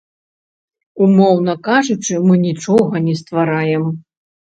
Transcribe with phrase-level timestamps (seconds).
[1.07, 3.83] Умоўна кажучы, мы нічога не ствараем.